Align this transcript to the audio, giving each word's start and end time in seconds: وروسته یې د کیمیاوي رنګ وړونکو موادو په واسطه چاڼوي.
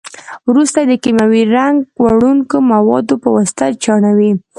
وروسته 0.49 0.77
یې 0.81 0.87
د 0.89 0.93
کیمیاوي 1.03 1.43
رنګ 1.57 1.75
وړونکو 2.03 2.55
موادو 2.71 3.15
په 3.23 3.29
واسطه 3.35 3.65
چاڼوي. 3.83 4.31